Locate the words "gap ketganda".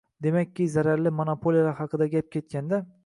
2.17-2.85